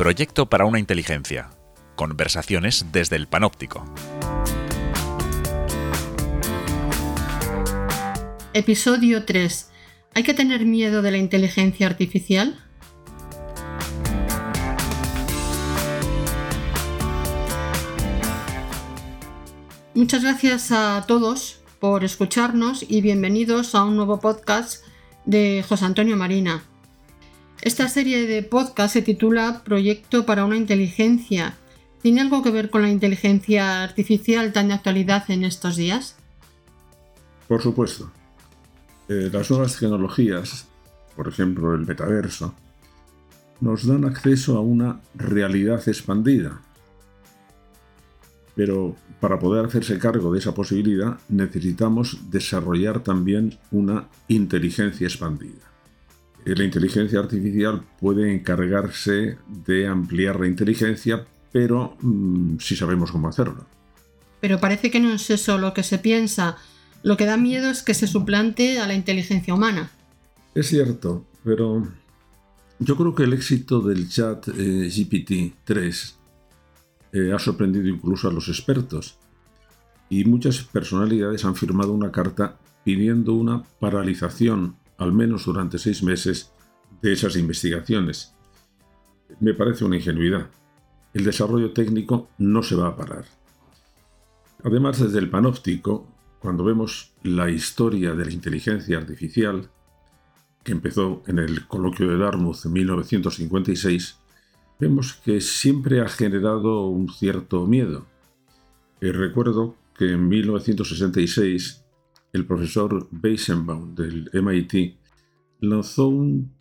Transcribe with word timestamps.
Proyecto 0.00 0.48
para 0.48 0.64
una 0.64 0.78
inteligencia. 0.78 1.50
Conversaciones 1.94 2.86
desde 2.90 3.16
el 3.16 3.26
panóptico. 3.26 3.84
Episodio 8.54 9.26
3. 9.26 9.70
¿Hay 10.14 10.22
que 10.22 10.32
tener 10.32 10.64
miedo 10.64 11.02
de 11.02 11.10
la 11.10 11.18
inteligencia 11.18 11.86
artificial? 11.86 12.58
Muchas 19.94 20.22
gracias 20.22 20.72
a 20.72 21.04
todos 21.06 21.60
por 21.78 22.04
escucharnos 22.04 22.86
y 22.88 23.02
bienvenidos 23.02 23.74
a 23.74 23.84
un 23.84 23.96
nuevo 23.96 24.18
podcast 24.18 24.82
de 25.26 25.62
José 25.68 25.84
Antonio 25.84 26.16
Marina. 26.16 26.69
Esta 27.62 27.88
serie 27.88 28.26
de 28.26 28.42
podcast 28.42 28.94
se 28.94 29.02
titula 29.02 29.60
Proyecto 29.64 30.24
para 30.24 30.46
una 30.46 30.56
inteligencia. 30.56 31.58
¿Tiene 32.00 32.22
algo 32.22 32.42
que 32.42 32.50
ver 32.50 32.70
con 32.70 32.80
la 32.80 32.88
inteligencia 32.88 33.82
artificial 33.82 34.54
tan 34.54 34.68
de 34.68 34.74
actualidad 34.74 35.30
en 35.30 35.44
estos 35.44 35.76
días? 35.76 36.16
Por 37.48 37.60
supuesto. 37.60 38.10
Eh, 39.10 39.28
las 39.30 39.50
nuevas 39.50 39.78
tecnologías, 39.78 40.68
por 41.14 41.28
ejemplo 41.28 41.74
el 41.74 41.86
metaverso, 41.86 42.54
nos 43.60 43.86
dan 43.86 44.06
acceso 44.06 44.56
a 44.56 44.62
una 44.62 45.02
realidad 45.14 45.86
expandida. 45.86 46.62
Pero 48.56 48.96
para 49.20 49.38
poder 49.38 49.66
hacerse 49.66 49.98
cargo 49.98 50.32
de 50.32 50.38
esa 50.38 50.54
posibilidad 50.54 51.18
necesitamos 51.28 52.30
desarrollar 52.30 53.00
también 53.00 53.58
una 53.70 54.08
inteligencia 54.28 55.06
expandida. 55.06 55.69
Eh, 56.44 56.54
la 56.56 56.64
inteligencia 56.64 57.18
artificial 57.18 57.82
puede 58.00 58.32
encargarse 58.32 59.38
de 59.48 59.86
ampliar 59.86 60.40
la 60.40 60.46
inteligencia, 60.46 61.24
pero 61.52 61.96
mm, 62.00 62.58
si 62.58 62.76
sabemos 62.76 63.12
cómo 63.12 63.28
hacerlo. 63.28 63.66
Pero 64.40 64.58
parece 64.58 64.90
que 64.90 65.00
no 65.00 65.12
es 65.12 65.28
eso 65.30 65.58
lo 65.58 65.74
que 65.74 65.82
se 65.82 65.98
piensa. 65.98 66.56
Lo 67.02 67.16
que 67.16 67.26
da 67.26 67.36
miedo 67.36 67.70
es 67.70 67.82
que 67.82 67.94
se 67.94 68.06
suplante 68.06 68.78
a 68.78 68.86
la 68.86 68.94
inteligencia 68.94 69.54
humana. 69.54 69.90
Es 70.54 70.68
cierto, 70.68 71.26
pero 71.44 71.86
yo 72.78 72.96
creo 72.96 73.14
que 73.14 73.24
el 73.24 73.32
éxito 73.32 73.80
del 73.80 74.08
chat 74.08 74.48
eh, 74.48 74.88
GPT-3 74.88 76.14
eh, 77.12 77.32
ha 77.32 77.38
sorprendido 77.38 77.88
incluso 77.88 78.28
a 78.28 78.32
los 78.32 78.48
expertos 78.48 79.18
y 80.08 80.24
muchas 80.24 80.62
personalidades 80.62 81.44
han 81.44 81.54
firmado 81.54 81.92
una 81.92 82.10
carta 82.10 82.58
pidiendo 82.84 83.34
una 83.34 83.62
paralización 83.78 84.76
al 85.00 85.12
menos 85.12 85.46
durante 85.46 85.78
seis 85.78 86.02
meses, 86.02 86.52
de 87.00 87.12
esas 87.12 87.34
investigaciones. 87.36 88.34
Me 89.40 89.54
parece 89.54 89.84
una 89.84 89.96
ingenuidad. 89.96 90.50
El 91.14 91.24
desarrollo 91.24 91.72
técnico 91.72 92.28
no 92.36 92.62
se 92.62 92.76
va 92.76 92.88
a 92.88 92.96
parar. 92.96 93.24
Además, 94.62 95.00
desde 95.00 95.18
el 95.18 95.30
panóptico, 95.30 96.06
cuando 96.38 96.64
vemos 96.64 97.14
la 97.22 97.48
historia 97.50 98.14
de 98.14 98.26
la 98.26 98.32
inteligencia 98.32 98.98
artificial, 98.98 99.70
que 100.62 100.72
empezó 100.72 101.22
en 101.26 101.38
el 101.38 101.66
coloquio 101.66 102.06
de 102.06 102.18
Dartmouth 102.18 102.66
en 102.66 102.72
1956, 102.74 104.18
vemos 104.78 105.14
que 105.14 105.40
siempre 105.40 106.02
ha 106.02 106.08
generado 106.08 106.88
un 106.88 107.08
cierto 107.08 107.66
miedo. 107.66 108.06
Y 109.00 109.10
recuerdo 109.12 109.76
que 109.96 110.12
en 110.12 110.28
1966 110.28 111.84
el 112.32 112.46
profesor 112.46 113.08
Weizenbaum 113.22 113.94
del 113.94 114.30
MIT 114.32 114.96
lanzó 115.60 116.08
un 116.08 116.52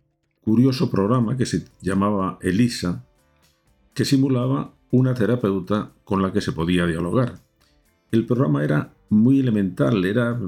curioso 0.41 0.89
programa 0.89 1.37
que 1.37 1.45
se 1.45 1.65
llamaba 1.81 2.39
ELISA, 2.41 3.05
que 3.93 4.05
simulaba 4.05 4.73
una 4.91 5.13
terapeuta 5.13 5.91
con 6.03 6.21
la 6.21 6.33
que 6.33 6.41
se 6.41 6.52
podía 6.52 6.85
dialogar. 6.85 7.39
El 8.11 8.25
programa 8.25 8.63
era 8.63 8.93
muy 9.09 9.39
elemental, 9.39 10.03
era 10.05 10.39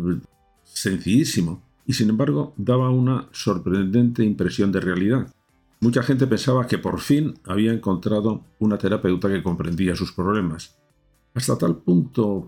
sencillísimo 0.64 1.62
y 1.86 1.94
sin 1.94 2.10
embargo 2.10 2.54
daba 2.58 2.90
una 2.90 3.28
sorprendente 3.32 4.24
impresión 4.24 4.72
de 4.72 4.80
realidad. 4.80 5.32
Mucha 5.80 6.04
gente 6.04 6.28
pensaba 6.28 6.68
que 6.68 6.78
por 6.78 7.00
fin 7.00 7.36
había 7.46 7.74
encontrado 7.74 8.44
una 8.60 8.78
terapeuta 8.78 9.30
que 9.30 9.44
comprendía 9.44 9.96
sus 9.96 10.12
problemas. 10.12 10.78
Hasta 11.34 11.58
tal 11.58 11.78
punto 11.78 12.48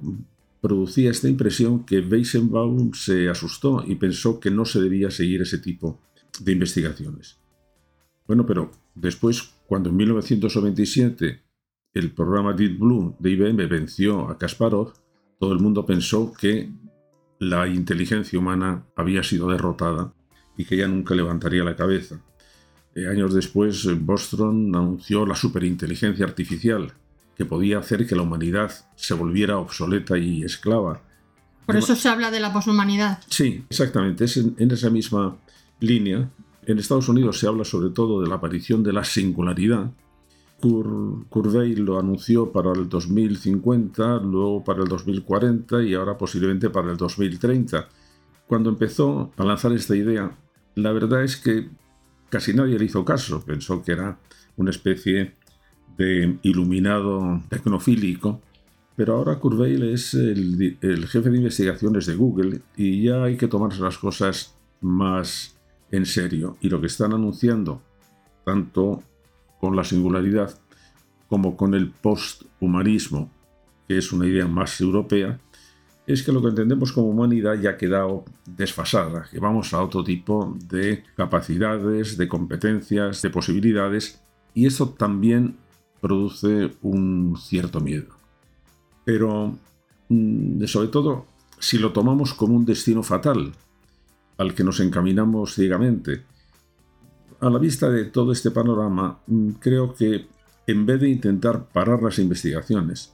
producía 0.64 1.12
esta 1.12 1.28
impresión 1.28 1.84
que 1.84 2.00
Weizenbaum 2.00 2.94
se 2.94 3.28
asustó 3.28 3.84
y 3.86 3.96
pensó 3.96 4.40
que 4.40 4.50
no 4.50 4.64
se 4.64 4.80
debía 4.80 5.12
seguir 5.12 5.42
ese 5.42 5.58
tipo 5.58 6.00
de 6.40 6.54
investigaciones. 6.54 7.38
Bueno, 8.26 8.46
pero 8.46 8.72
después, 8.96 9.56
cuando 9.68 9.90
en 9.90 9.98
1927 9.98 11.44
el 11.94 12.12
programa 12.14 12.54
Deep 12.54 12.80
Blue 12.80 13.14
de 13.20 13.32
IBM 13.32 13.68
venció 13.68 14.30
a 14.30 14.38
Kasparov, 14.38 14.94
todo 15.38 15.52
el 15.52 15.60
mundo 15.60 15.86
pensó 15.86 16.32
que 16.32 16.72
la 17.40 17.68
inteligencia 17.68 18.40
humana 18.40 18.86
había 18.96 19.22
sido 19.22 19.50
derrotada 19.50 20.14
y 20.58 20.64
que 20.64 20.78
ya 20.78 20.88
nunca 20.88 21.14
levantaría 21.14 21.66
la 21.66 21.76
cabeza. 21.76 22.24
Eh, 22.96 23.06
años 23.08 23.34
después, 23.34 23.86
Bostrom 24.00 24.74
anunció 24.74 25.26
la 25.26 25.36
superinteligencia 25.36 26.26
artificial, 26.26 26.94
que 27.36 27.46
podía 27.46 27.80
hacer 27.80 28.06
que 28.06 28.16
la 28.16 28.22
humanidad 28.22 28.72
se 28.96 29.14
volviera 29.14 29.58
obsoleta 29.58 30.18
y 30.18 30.44
esclava. 30.44 31.02
Por 31.66 31.78
eso 31.78 31.96
se 31.96 32.10
habla 32.10 32.30
de 32.30 32.40
la 32.40 32.52
poshumanidad. 32.52 33.22
Sí, 33.28 33.64
exactamente. 33.70 34.26
Es 34.26 34.38
en, 34.38 34.72
esa 34.72 34.90
misma 34.90 35.38
línea. 35.80 36.30
En 36.66 36.80
Estados 36.80 37.10
Unidos 37.10 37.40
se 37.40 37.48
habla 37.48 37.64
sobre 37.64 37.90
todo 37.90 38.22
de 38.22 38.28
la 38.28 38.36
aparición 38.36 38.84
de 38.84 38.94
la 38.94 39.04
singularidad. 39.04 39.92
Kurzweil 40.60 41.82
lo 41.82 42.00
anunció 42.00 42.52
para 42.52 42.72
el 42.72 42.88
2050, 42.88 44.18
luego 44.20 44.64
para 44.64 44.82
el 44.84 44.88
2040 44.88 45.84
y 45.84 45.94
ahora 45.94 46.18
posiblemente 46.18 46.70
para 46.70 46.92
el 46.92 46.98
2030. 46.98 47.88
Cuando 48.48 48.70
empezó 48.70 49.32
a 49.38 49.44
lanzar 49.44 49.74
esta 49.74 49.96
idea, 49.96 50.38
la 50.76 50.92
verdad 50.92 51.24
es 51.24 51.38
que 51.38 51.70
casi 52.30 52.54
nadie 52.54 52.80
le 52.80 52.86
hizo 52.86 53.04
caso. 53.04 53.44
Pensó 53.46 53.82
que 53.84 53.92
era 53.92 54.20
una 54.56 54.72
especie 54.72 55.36
de 55.98 56.38
iluminado 56.42 57.42
tecnofílico, 57.50 58.42
pero 58.96 59.16
ahora 59.16 59.40
Kurzweil 59.40 59.84
es 59.84 60.14
el, 60.14 60.78
jefe 61.08 61.30
de 61.30 61.38
investigaciones 61.38 62.06
de 62.06 62.16
Google 62.16 62.62
y 62.76 63.04
ya 63.04 63.24
hay 63.24 63.38
que 63.38 63.48
tomarse 63.48 63.82
las 63.82 63.98
cosas 63.98 64.56
más 64.82 65.58
en 65.92 66.06
serio. 66.06 66.58
Y 66.62 66.70
lo 66.70 66.80
que 66.80 66.88
están 66.88 67.14
anunciando, 67.14 67.82
tanto 68.46 69.02
con 69.60 69.76
la 69.76 69.84
singularidad 69.84 70.54
como 71.28 71.58
con 71.58 71.74
el 71.74 71.90
posthumanismo, 71.90 73.32
que 73.88 73.98
es 73.98 74.12
una 74.12 74.28
idea 74.28 74.48
más 74.48 74.80
europea, 74.80 75.40
es 76.06 76.22
que 76.22 76.32
lo 76.32 76.42
que 76.42 76.50
entendemos 76.50 76.92
como 76.92 77.08
humanidad 77.08 77.60
ya 77.60 77.72
ha 77.72 77.78
quedado 77.78 78.26
desfasada, 78.46 79.26
que 79.32 79.40
vamos 79.40 79.74
a 79.74 79.82
otro 79.82 80.04
tipo 80.04 80.56
de 80.68 81.04
capacidades, 81.16 82.18
de 82.18 82.28
competencias, 82.28 83.22
de 83.22 83.30
posibilidades, 83.30 84.22
y 84.54 84.68
eso 84.68 84.90
también 84.90 85.58
produce 86.04 86.76
un 86.82 87.38
cierto 87.40 87.80
miedo. 87.80 88.08
Pero, 89.06 89.58
mm, 90.10 90.66
sobre 90.66 90.90
todo, 90.90 91.26
si 91.60 91.78
lo 91.78 91.94
tomamos 91.94 92.34
como 92.34 92.58
un 92.58 92.66
destino 92.66 93.04
fatal, 93.04 93.54
al 94.38 94.54
que 94.54 94.66
nos 94.66 94.82
encaminamos 94.82 95.56
ciegamente, 95.56 96.26
a 97.40 97.50
la 97.50 97.58
vista 97.58 97.90
de 97.90 98.04
todo 98.04 98.34
este 98.34 98.52
panorama, 98.52 99.20
mm, 99.28 99.52
creo 99.62 99.96
que 99.96 100.28
en 100.68 100.86
vez 100.86 101.00
de 101.00 101.08
intentar 101.08 101.70
parar 101.70 102.04
las 102.04 102.20
investigaciones, 102.20 103.14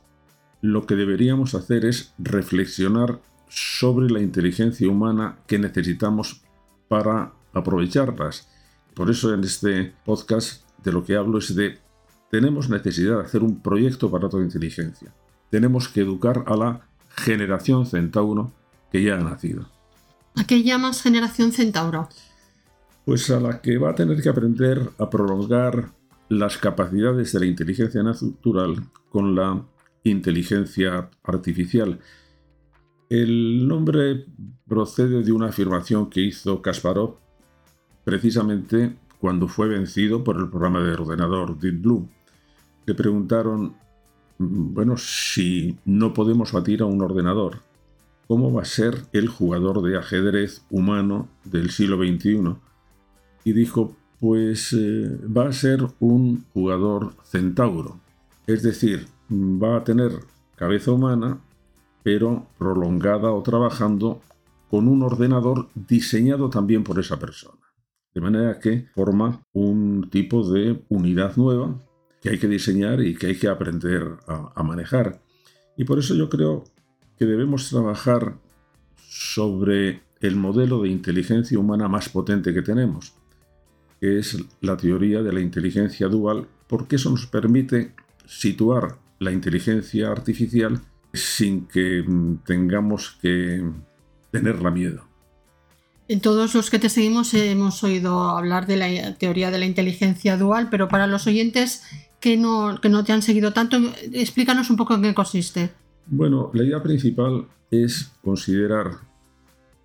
lo 0.61 0.87
que 0.87 0.95
deberíamos 0.95 1.53
hacer 1.53 1.85
es 1.85 2.15
reflexionar 2.17 3.21
sobre 3.49 4.09
la 4.09 4.19
inteligencia 4.19 4.89
humana 4.89 5.37
que 5.45 5.59
necesitamos 5.59 6.41
para 6.87 7.33
aprovecharlas. 7.53 8.49
Por 8.95 9.11
eso 9.11 9.31
en 9.31 9.43
este 9.43 9.93
podcast 10.03 10.67
de 10.83 10.91
lo 10.91 11.03
que 11.03 11.15
hablo 11.15 11.37
es 11.37 11.53
de 11.53 11.77
tenemos 12.29 12.69
necesidad 12.69 13.17
de 13.17 13.23
hacer 13.23 13.43
un 13.43 13.61
proyecto 13.61 14.09
para 14.11 14.29
toda 14.29 14.43
inteligencia. 14.43 15.13
Tenemos 15.49 15.89
que 15.89 16.01
educar 16.01 16.43
a 16.47 16.55
la 16.55 16.81
generación 17.09 17.85
centauro 17.85 18.51
que 18.91 19.03
ya 19.03 19.15
ha 19.15 19.19
nacido. 19.19 19.65
¿A 20.35 20.43
qué 20.45 20.63
llamas 20.63 21.01
generación 21.01 21.51
centauro? 21.51 22.07
Pues 23.05 23.29
a 23.31 23.39
la 23.39 23.61
que 23.61 23.77
va 23.77 23.91
a 23.91 23.95
tener 23.95 24.21
que 24.21 24.29
aprender 24.29 24.91
a 24.99 25.09
prolongar 25.09 25.91
las 26.29 26.57
capacidades 26.57 27.33
de 27.33 27.39
la 27.39 27.45
inteligencia 27.47 28.03
natural 28.03 28.83
con 29.09 29.35
la 29.35 29.65
inteligencia 30.03 31.09
artificial. 31.23 31.99
El 33.09 33.67
nombre 33.67 34.25
procede 34.67 35.23
de 35.23 35.31
una 35.31 35.47
afirmación 35.47 36.11
que 36.11 36.21
hizo 36.21 36.61
Kasparov 36.61 37.17
precisamente 38.03 38.95
cuando 39.19 39.47
fue 39.47 39.67
vencido 39.67 40.23
por 40.23 40.37
el 40.37 40.49
programa 40.49 40.81
de 40.81 40.93
ordenador 40.93 41.59
Deep 41.59 41.81
Blue 41.81 42.07
le 42.89 42.95
preguntaron, 42.95 43.75
bueno, 44.39 44.97
si 44.97 45.77
no 45.85 46.11
podemos 46.11 46.51
batir 46.51 46.81
a 46.81 46.85
un 46.85 47.03
ordenador, 47.03 47.59
¿cómo 48.27 48.51
va 48.51 48.63
a 48.63 48.65
ser 48.65 49.05
el 49.13 49.27
jugador 49.27 49.83
de 49.83 49.95
ajedrez 49.95 50.65
humano 50.71 51.27
del 51.43 51.69
siglo 51.69 51.97
XXI? 51.97 52.55
Y 53.43 53.53
dijo, 53.53 53.95
pues 54.19 54.73
eh, 54.73 55.19
va 55.25 55.49
a 55.49 55.53
ser 55.53 55.85
un 55.99 56.45
jugador 56.51 57.13
centauro. 57.23 57.99
Es 58.47 58.63
decir, 58.63 59.05
va 59.29 59.77
a 59.77 59.83
tener 59.83 60.11
cabeza 60.55 60.91
humana, 60.91 61.37
pero 62.01 62.47
prolongada 62.57 63.31
o 63.31 63.43
trabajando 63.43 64.19
con 64.71 64.87
un 64.87 65.03
ordenador 65.03 65.67
diseñado 65.75 66.49
también 66.49 66.83
por 66.83 66.99
esa 66.99 67.19
persona. 67.19 67.59
De 68.15 68.21
manera 68.21 68.59
que 68.59 68.87
forma 68.95 69.43
un 69.53 70.09
tipo 70.09 70.49
de 70.49 70.83
unidad 70.89 71.37
nueva 71.37 71.79
que 72.21 72.29
hay 72.29 72.39
que 72.39 72.47
diseñar 72.47 73.01
y 73.01 73.15
que 73.15 73.27
hay 73.27 73.35
que 73.35 73.47
aprender 73.47 74.17
a, 74.27 74.63
manejar. 74.63 75.21
Y 75.77 75.85
por 75.85 75.99
eso 75.99 76.15
yo 76.15 76.29
creo 76.29 76.65
que 77.17 77.25
debemos 77.25 77.69
trabajar 77.69 78.37
sobre 79.07 80.01
el 80.19 80.35
modelo 80.35 80.81
de 80.81 80.89
inteligencia 80.89 81.57
humana 81.57 81.87
más 81.87 82.09
potente 82.09 82.53
que 82.53 82.61
tenemos, 82.61 83.13
que 84.01 84.19
es 84.19 84.37
la 84.61 84.75
teoría 84.75 85.21
de 85.21 85.31
la 85.31 85.39
inteligencia 85.39 86.07
dual, 86.07 86.47
porque 86.67 86.97
eso 86.97 87.09
nos 87.09 87.25
permite 87.25 87.93
situar 88.25 88.97
la 89.19 89.31
inteligencia 89.31 90.09
artificial 90.09 90.81
sin 91.13 91.65
que 91.67 92.03
mm, 92.05 92.43
tengamos 92.45 93.17
que 93.21 93.63
tenerla 94.31 94.71
miedo. 94.71 95.09
En 96.07 96.21
todos 96.21 96.55
los 96.55 96.69
que 96.69 96.79
te 96.79 96.89
seguimos 96.89 97.33
hemos 97.35 97.83
oído 97.83 98.29
hablar 98.29 98.65
de 98.65 98.77
la 98.77 99.15
teoría 99.15 99.51
de 99.51 99.59
la 99.59 99.65
inteligencia 99.65 100.37
dual, 100.37 100.69
pero 100.71 100.87
para 100.87 101.05
los 101.05 101.27
oyentes 101.27 101.83
que 102.19 102.37
no, 102.37 102.79
que 102.81 102.89
no 102.89 103.03
te 103.03 103.13
han 103.13 103.21
seguido 103.21 103.53
tanto, 103.53 103.77
explícanos 104.11 104.69
un 104.69 104.75
poco 104.75 104.95
en 104.95 105.01
qué 105.01 105.13
consiste. 105.13 105.71
Bueno, 106.07 106.51
la 106.53 106.63
idea 106.63 106.81
principal 106.81 107.47
es 107.71 108.11
considerar 108.23 108.99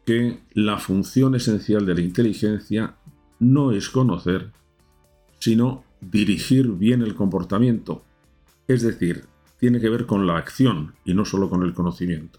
que 0.05 0.41
la 0.53 0.79
función 0.79 1.35
esencial 1.35 1.87
de 1.87 1.95
la 1.95 2.01
inteligencia 2.01 2.97
no 3.39 3.73
es 3.73 3.89
conocer, 3.89 4.51
sino 5.39 5.85
dirigir 6.01 6.69
bien 6.73 7.03
el 7.03 7.15
comportamiento. 7.15 8.03
Es 8.69 8.83
decir, 8.83 9.25
tiene 9.59 9.81
que 9.81 9.89
ver 9.89 10.07
con 10.07 10.27
la 10.27 10.37
acción 10.37 10.95
y 11.05 11.15
no 11.15 11.25
solo 11.25 11.49
con 11.49 11.63
el 11.63 11.75
conocimiento. 11.75 12.39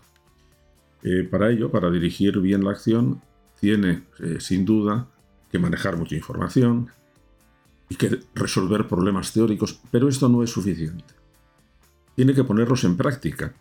Eh, 1.04 1.24
para 1.24 1.50
ello, 1.52 1.72
para 1.72 1.90
dirigir 1.92 2.40
bien 2.40 2.64
la 2.64 2.72
acción, 2.72 3.22
tiene 3.60 4.04
eh, 4.20 4.38
sin 4.40 4.66
duda 4.66 5.08
que 5.52 5.60
manejar 5.60 5.98
mucha 5.98 6.16
información 6.16 6.90
y 7.90 7.96
que 7.96 8.20
resolver 8.34 8.88
problemas 8.88 9.32
teóricos, 9.32 9.80
pero 9.92 10.08
esto 10.08 10.28
no 10.30 10.44
es 10.44 10.50
suficiente. 10.50 11.04
Tiene 12.16 12.34
que 12.34 12.44
ponerlos 12.44 12.84
en 12.84 12.98
práctica. 12.98 13.54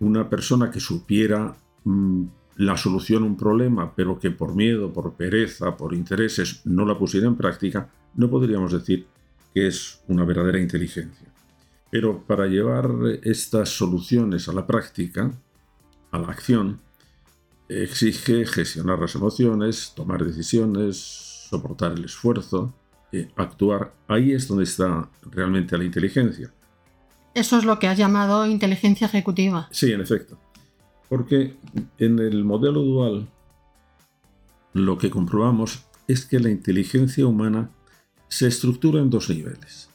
Una 0.00 0.28
persona 0.28 0.70
que 0.70 0.80
supiera 0.80 1.54
mm, 1.84 2.24
la 2.56 2.76
solución 2.76 3.22
a 3.22 3.26
un 3.26 3.36
problema, 3.36 3.94
pero 3.94 4.18
que 4.18 4.30
por 4.30 4.54
miedo, 4.54 4.92
por 4.92 5.14
pereza, 5.14 5.76
por 5.76 5.94
intereses 5.94 6.62
no 6.64 6.84
la 6.84 6.98
pusiera 6.98 7.26
en 7.26 7.36
práctica, 7.36 7.90
no 8.14 8.28
podríamos 8.28 8.72
decir 8.72 9.06
que 9.54 9.66
es 9.66 10.00
una 10.08 10.24
verdadera 10.24 10.60
inteligencia. 10.60 11.28
Pero 11.90 12.22
para 12.22 12.46
llevar 12.46 12.90
estas 13.22 13.68
soluciones 13.68 14.48
a 14.48 14.52
la 14.52 14.66
práctica, 14.66 15.30
a 16.10 16.18
la 16.18 16.28
acción, 16.28 16.80
exige 17.68 18.46
gestionar 18.46 18.98
las 18.98 19.14
emociones, 19.14 19.92
tomar 19.94 20.24
decisiones, 20.24 20.96
soportar 21.50 21.92
el 21.92 22.04
esfuerzo, 22.04 22.74
eh, 23.12 23.28
actuar. 23.36 23.92
Ahí 24.08 24.32
es 24.32 24.48
donde 24.48 24.64
está 24.64 25.08
realmente 25.30 25.76
la 25.76 25.84
inteligencia. 25.84 26.50
Eso 27.34 27.58
es 27.58 27.64
lo 27.64 27.78
que 27.78 27.88
has 27.88 27.96
llamado 27.96 28.46
inteligencia 28.46 29.06
ejecutiva. 29.06 29.68
Sí, 29.70 29.92
en 29.92 30.00
efecto. 30.00 30.38
Porque 31.08 31.56
en 31.98 32.18
el 32.18 32.44
modelo 32.44 32.80
dual 32.80 33.28
lo 34.72 34.98
que 34.98 35.10
comprobamos 35.10 35.84
es 36.08 36.24
que 36.24 36.40
la 36.40 36.50
inteligencia 36.50 37.26
humana 37.26 37.70
se 38.28 38.48
estructura 38.48 39.00
en 39.00 39.10
dos 39.10 39.28
niveles. 39.28 39.90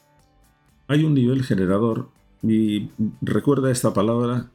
Hay 0.87 1.03
un 1.03 1.13
nivel 1.13 1.43
generador 1.43 2.09
y 2.43 2.89
recuerda 3.21 3.71
esta 3.71 3.93
palabra 3.93 4.51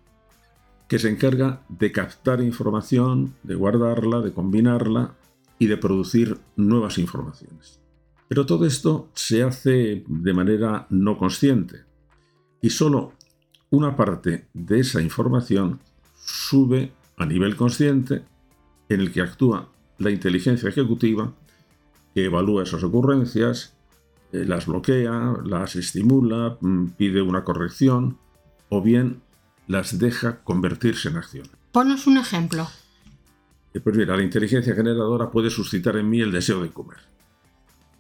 que 0.88 0.99
se 0.99 1.09
encarga 1.09 1.62
de 1.69 1.91
captar 1.91 2.41
información, 2.43 3.35
de 3.43 3.55
guardarla, 3.55 4.20
de 4.20 4.32
combinarla 4.32 5.14
y 5.59 5.67
de 5.67 5.76
producir 5.76 6.38
nuevas 6.56 6.99
informaciones. 6.99 7.81
Pero 8.28 8.46
todo 8.46 8.66
esto 8.66 9.08
se 9.14 9.42
hace 9.42 10.04
de 10.06 10.32
manera 10.32 10.86
no 10.90 11.19
consciente 11.19 11.82
y 12.60 12.70
solo 12.70 13.12
una 13.70 13.96
parte 13.96 14.46
de 14.54 14.80
esa 14.80 15.02
información 15.02 15.80
sube 16.14 16.92
a 17.16 17.26
nivel 17.26 17.56
consciente 17.56 18.22
en 18.88 19.00
el 19.00 19.12
que 19.12 19.20
actúa 19.20 19.69
la 19.98 20.10
inteligencia 20.10 20.69
ejecutiva 20.69 21.32
que 22.14 22.26
evalúa 22.26 22.62
esas 22.62 22.82
ocurrencias, 22.82 23.74
eh, 24.32 24.44
las 24.46 24.66
bloquea, 24.66 25.36
las 25.44 25.76
estimula, 25.76 26.58
mm, 26.60 26.88
pide 26.90 27.22
una 27.22 27.44
corrección 27.44 28.18
o 28.68 28.82
bien 28.82 29.22
las 29.66 29.98
deja 29.98 30.42
convertirse 30.42 31.08
en 31.08 31.16
acción. 31.16 31.46
Ponos 31.72 32.06
un 32.06 32.18
ejemplo. 32.18 32.68
Eh, 33.72 33.80
pues 33.80 33.96
mira, 33.96 34.16
la 34.16 34.22
inteligencia 34.22 34.75
generadora 34.75 35.30
puede 35.30 35.50
suscitar 35.50 35.96
en 35.96 36.10
mí 36.10 36.20
el 36.20 36.32
deseo 36.32 36.62
de 36.62 36.70
comer. 36.70 36.98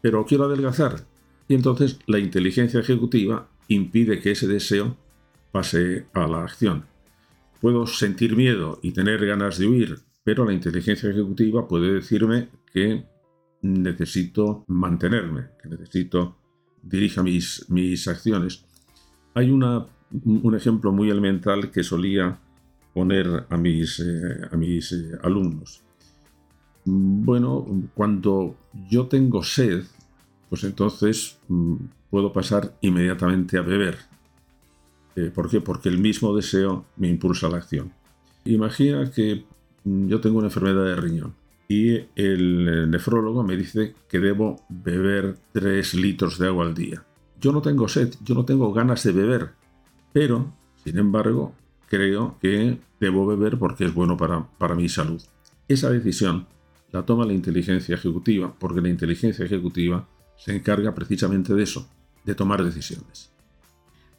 Pero 0.02 0.26
quiero 0.26 0.44
adelgazar. 0.44 1.06
Y 1.48 1.54
entonces 1.54 1.98
la 2.06 2.18
inteligencia 2.18 2.80
ejecutiva 2.80 3.48
impide 3.68 4.20
que 4.20 4.32
ese 4.32 4.46
deseo 4.46 4.98
pase 5.50 6.06
a 6.12 6.26
la 6.26 6.42
acción. 6.42 6.84
Puedo 7.60 7.86
sentir 7.86 8.36
miedo 8.36 8.78
y 8.82 8.92
tener 8.92 9.24
ganas 9.24 9.58
de 9.58 9.66
huir, 9.66 10.00
pero 10.24 10.44
la 10.44 10.52
inteligencia 10.52 11.08
ejecutiva 11.10 11.66
puede 11.66 11.94
decirme 11.94 12.48
que 12.72 13.06
necesito 13.62 14.64
mantenerme, 14.68 15.46
que 15.62 15.68
necesito 15.68 16.36
dirija 16.82 17.22
mis, 17.22 17.66
mis 17.68 18.08
acciones. 18.08 18.64
Hay 19.34 19.50
una, 19.50 19.86
un 20.24 20.54
ejemplo 20.54 20.92
muy 20.92 21.10
elemental 21.10 21.70
que 21.70 21.84
solía 21.84 22.40
poner 22.92 23.46
a 23.48 23.56
mis, 23.56 24.00
eh, 24.00 24.48
a 24.50 24.56
mis 24.56 24.92
eh, 24.92 25.18
alumnos. 25.22 25.82
Bueno, 26.84 27.66
cuando 27.94 28.56
yo 28.88 29.06
tengo 29.06 29.42
sed, 29.42 29.84
pues 30.48 30.64
entonces 30.64 31.38
mm, 31.48 31.76
puedo 32.10 32.32
pasar 32.32 32.74
inmediatamente 32.80 33.56
a 33.58 33.62
beber. 33.62 33.98
Eh, 35.14 35.30
¿Por 35.34 35.48
qué? 35.48 35.60
Porque 35.60 35.88
el 35.88 35.98
mismo 35.98 36.34
deseo 36.34 36.84
me 36.96 37.08
impulsa 37.08 37.46
a 37.46 37.50
la 37.50 37.58
acción. 37.58 37.92
Imagina 38.44 39.10
que 39.10 39.44
mm, 39.84 40.08
yo 40.08 40.20
tengo 40.20 40.38
una 40.38 40.48
enfermedad 40.48 40.84
de 40.84 40.96
riñón 40.96 41.34
y 41.68 42.00
el 42.16 42.90
nefrólogo 42.90 43.42
me 43.42 43.56
dice 43.56 43.94
que 44.08 44.18
debo 44.18 44.56
beber 44.68 45.36
3 45.52 45.94
litros 45.94 46.38
de 46.38 46.48
agua 46.48 46.66
al 46.66 46.74
día. 46.74 47.04
Yo 47.40 47.52
no 47.52 47.62
tengo 47.62 47.88
sed, 47.88 48.12
yo 48.22 48.34
no 48.34 48.44
tengo 48.44 48.72
ganas 48.72 49.02
de 49.04 49.12
beber, 49.12 49.50
pero, 50.12 50.52
sin 50.84 50.98
embargo, 50.98 51.54
creo 51.88 52.36
que 52.40 52.78
debo 53.00 53.26
beber 53.26 53.58
porque 53.58 53.84
es 53.86 53.94
bueno 53.94 54.16
para, 54.16 54.46
para 54.58 54.74
mi 54.74 54.88
salud. 54.88 55.22
Esa 55.66 55.88
decisión 55.90 56.46
la 56.92 57.04
toma 57.04 57.24
la 57.24 57.32
inteligencia 57.32 57.94
ejecutiva, 57.94 58.54
porque 58.58 58.80
la 58.80 58.90
inteligencia 58.90 59.44
ejecutiva 59.44 60.06
se 60.36 60.54
encarga 60.54 60.94
precisamente 60.94 61.54
de 61.54 61.62
eso, 61.62 61.88
de 62.24 62.34
tomar 62.34 62.62
decisiones. 62.62 63.30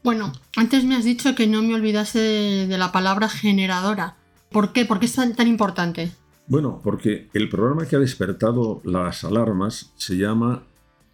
Bueno, 0.03 0.33
antes 0.57 0.83
me 0.83 0.95
has 0.95 1.05
dicho 1.05 1.33
que 1.35 1.47
no 1.47 1.61
me 1.61 1.75
olvidase 1.75 2.19
de, 2.19 2.77
la 2.77 2.91
palabra 2.91 3.29
generadora. 3.29 4.17
¿Por 4.49 4.73
qué? 4.73 4.85
¿Por 4.85 4.99
qué 4.99 5.05
es 5.05 5.13
tan, 5.13 5.47
importante? 5.47 6.11
Bueno, 6.47 6.81
porque 6.83 7.29
el 7.33 7.47
programa 7.47 7.85
que 7.85 7.95
ha 7.95 7.99
despertado 7.99 8.81
las 8.83 9.23
alarmas 9.23 9.93
se 9.95 10.17
llama 10.17 10.63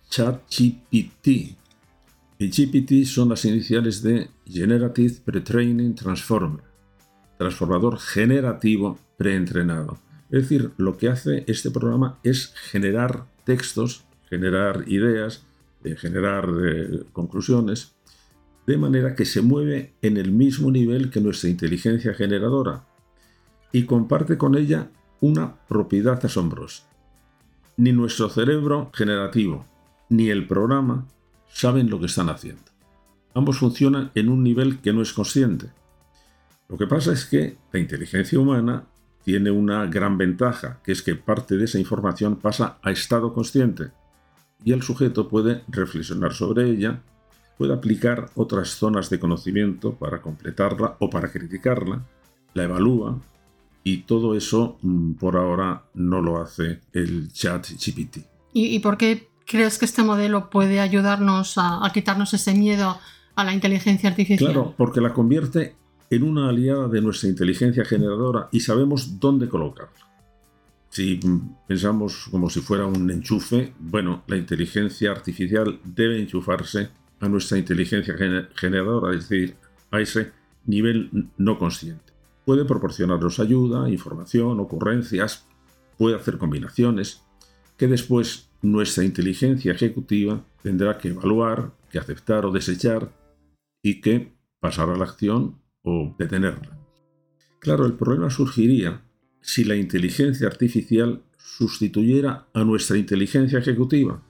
ChatGPT. 0.09 1.27
Y 2.41 2.49
GPT 2.49 3.05
son 3.05 3.29
las 3.29 3.45
iniciales 3.45 4.01
de 4.01 4.29
Generative 4.47 5.13
Pre-Training 5.25 5.93
Transformer, 5.93 6.63
transformador 7.37 7.99
generativo 7.99 8.97
preentrenado. 9.17 9.99
Es 10.31 10.43
decir, 10.43 10.71
lo 10.77 10.98
que 10.98 11.09
hace 11.09 11.43
este 11.48 11.71
programa 11.71 12.19
es 12.24 12.53
generar 12.55 13.25
textos, 13.45 14.05
generar 14.29 14.83
ideas, 14.88 15.43
eh, 15.83 15.95
generar 15.95 16.50
eh, 16.63 17.03
conclusiones 17.13 17.95
de 18.67 18.77
manera 18.77 19.15
que 19.15 19.25
se 19.25 19.41
mueve 19.41 19.93
en 20.03 20.17
el 20.17 20.31
mismo 20.31 20.69
nivel 20.69 21.09
que 21.09 21.21
nuestra 21.21 21.50
inteligencia 21.50 22.13
generadora 22.13 22.86
y 23.71 23.86
comparte 23.86 24.38
con 24.38 24.55
ella 24.55 24.91
una 25.21 25.55
propiedad 25.67 26.24
asombrosa. 26.24 26.83
Ni 27.77 27.91
nuestro 27.91 28.29
cerebro 28.29 28.91
generativo 28.93 29.65
ni 30.09 30.29
el 30.29 30.45
programa 30.45 31.07
saben 31.48 31.89
lo 31.89 32.00
que 32.00 32.05
están 32.07 32.29
haciendo. 32.29 32.63
Ambos 33.33 33.57
funcionan 33.57 34.12
en 34.15 34.29
un 34.29 34.43
nivel 34.43 34.79
que 34.79 34.93
no 34.93 35.01
es 35.01 35.13
consciente. 35.13 35.71
Lo 36.67 36.77
que 36.77 36.88
pasa 36.88 37.13
es 37.13 37.25
que 37.25 37.57
la 37.71 37.79
inteligencia 37.79 38.39
humana 38.39 38.83
tiene 39.23 39.51
una 39.51 39.85
gran 39.85 40.17
ventaja, 40.17 40.79
que 40.83 40.91
es 40.91 41.01
que 41.01 41.15
parte 41.15 41.57
de 41.57 41.65
esa 41.65 41.79
información 41.79 42.35
pasa 42.35 42.77
a 42.81 42.91
estado 42.91 43.33
consciente 43.33 43.91
y 44.63 44.73
el 44.73 44.81
sujeto 44.81 45.27
puede 45.27 45.63
reflexionar 45.69 46.33
sobre 46.33 46.69
ella 46.69 47.01
puede 47.59 47.73
aplicar 47.73 48.29
otras 48.35 48.69
zonas 48.69 49.09
de 49.09 49.19
conocimiento 49.19 49.93
para 49.93 50.21
completarla 50.21 50.95
o 50.99 51.09
para 51.09 51.29
criticarla, 51.29 52.05
la 52.53 52.63
evalúa 52.63 53.19
y 53.83 54.03
todo 54.03 54.33
eso 54.33 54.77
mm, 54.81 55.13
por 55.15 55.35
ahora 55.35 55.83
no 55.93 56.21
lo 56.21 56.41
hace 56.41 56.79
el 56.93 57.31
chat 57.33 57.67
GPT. 57.67 58.19
¿Y, 58.53 58.79
por 58.79 58.97
qué 58.97 59.27
crees 59.45 59.77
que 59.77 59.85
este 59.85 60.03
modelo 60.03 60.49
puede 60.49 60.79
ayudarnos 60.79 61.57
a, 61.57 61.85
a 61.85 61.91
quitarnos 61.91 62.33
ese 62.33 62.53
miedo 62.53 62.97
a 63.35 63.43
la 63.43 63.53
inteligencia 63.53 64.09
artificial? 64.09 64.53
Claro, 64.53 64.73
porque 64.77 65.01
la 65.01 65.13
convierte 65.13 65.75
en 66.09 66.23
una 66.23 66.49
aliada 66.49 66.87
de 66.87 67.01
nuestra 67.01 67.29
inteligencia 67.29 67.85
generadora 67.85 68.49
y 68.51 68.59
sabemos 68.61 69.19
dónde 69.19 69.47
colocarla. 69.47 70.09
Si 70.89 71.19
pensamos 71.67 72.27
como 72.31 72.49
si 72.49 72.61
fuera 72.61 72.85
un 72.87 73.09
enchufe, 73.11 73.73
bueno, 73.79 74.23
la 74.27 74.37
inteligencia 74.37 75.11
artificial 75.11 75.79
debe 75.83 76.19
enchufarse 76.19 76.89
a 77.19 77.29
nuestra 77.29 77.57
inteligencia 77.57 78.15
generadora, 78.55 79.15
es 79.15 79.29
decir, 79.29 79.55
a 79.91 79.99
ese 79.99 80.31
nivel 80.65 81.29
no 81.37 81.59
consciente. 81.59 82.13
Puede 82.43 82.65
proporcionarnos 82.65 83.39
ayuda, 83.39 83.89
información, 83.89 84.59
ocurrencias, 84.59 85.45
puede 85.97 86.15
hacer 86.15 86.37
combinaciones 86.37 87.21
que 87.77 87.87
después 87.87 88.49
nuestra 88.61 89.03
inteligencia 89.03 89.71
ejecutiva 89.71 90.43
tendrá 90.63 90.97
que 90.97 91.09
evaluar, 91.09 91.71
que 91.91 91.99
aceptar 91.99 92.45
o 92.45 92.51
desechar 92.51 93.11
y 93.83 94.01
que 94.01 94.33
pasar 94.59 94.89
a 94.89 94.97
la 94.97 95.05
acción 95.05 95.55
o 95.83 96.15
detenerla. 96.17 96.77
Claro, 97.59 97.86
el 97.86 97.93
problema 97.93 98.29
surgiría 98.29 99.01
si 99.41 99.63
la 99.63 99.75
inteligencia 99.75 100.48
artificial 100.48 101.24
sustituyera 101.38 102.48
a 102.53 102.63
nuestra 102.63 102.98
inteligencia 102.98 103.59
ejecutiva, 103.59 104.21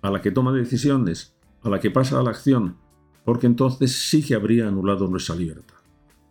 a 0.00 0.10
la 0.10 0.20
que 0.20 0.30
toma 0.30 0.52
decisiones, 0.52 1.34
a 1.62 1.68
la 1.68 1.80
que 1.80 1.90
pasa 1.90 2.18
a 2.18 2.22
la 2.22 2.30
acción, 2.30 2.76
porque 3.24 3.46
entonces 3.46 3.92
sí 3.92 4.22
que 4.22 4.34
habría 4.34 4.68
anulado 4.68 5.06
nuestra 5.06 5.36
libertad. 5.36 5.76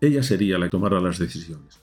Ella 0.02 0.24
sería 0.24 0.58
la 0.58 0.66
que 0.66 0.72
tomara 0.72 1.00
las 1.00 1.20
decisiones. 1.20 1.82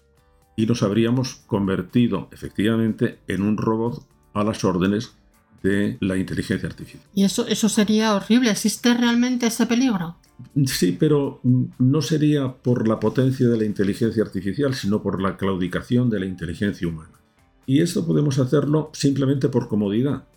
Y 0.56 0.66
nos 0.66 0.82
habríamos 0.82 1.36
convertido 1.46 2.28
efectivamente 2.32 3.20
en 3.28 3.42
un 3.42 3.56
robot 3.56 4.04
a 4.34 4.42
las 4.44 4.64
órdenes 4.64 5.14
de 5.62 5.96
la 6.00 6.16
inteligencia 6.16 6.68
artificial. 6.68 7.02
Y 7.14 7.24
eso, 7.24 7.46
eso 7.46 7.68
sería 7.68 8.14
horrible. 8.14 8.50
¿Existe 8.50 8.92
realmente 8.94 9.46
ese 9.46 9.66
peligro? 9.66 10.16
Sí, 10.66 10.96
pero 10.98 11.40
no 11.42 12.02
sería 12.02 12.52
por 12.52 12.86
la 12.86 13.00
potencia 13.00 13.48
de 13.48 13.58
la 13.58 13.64
inteligencia 13.64 14.22
artificial, 14.22 14.74
sino 14.74 15.02
por 15.02 15.20
la 15.20 15.36
claudicación 15.36 16.10
de 16.10 16.20
la 16.20 16.26
inteligencia 16.26 16.86
humana. 16.86 17.18
Y 17.66 17.80
esto 17.80 18.06
podemos 18.06 18.38
hacerlo 18.38 18.90
simplemente 18.92 19.48
por 19.48 19.68
comodidad. 19.68 20.28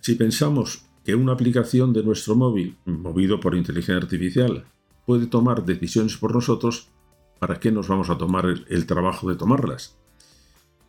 Si 0.00 0.16
pensamos 0.16 0.84
que 1.04 1.14
una 1.14 1.32
aplicación 1.32 1.92
de 1.92 2.02
nuestro 2.02 2.34
móvil, 2.34 2.76
movido 2.84 3.40
por 3.40 3.54
inteligencia 3.54 3.96
artificial, 3.96 4.64
puede 5.06 5.26
tomar 5.26 5.64
decisiones 5.64 6.16
por 6.16 6.34
nosotros, 6.34 6.88
¿para 7.38 7.60
qué 7.60 7.70
nos 7.70 7.88
vamos 7.88 8.10
a 8.10 8.18
tomar 8.18 8.46
el, 8.46 8.86
trabajo 8.86 9.28
de 9.28 9.36
tomarlas? 9.36 9.96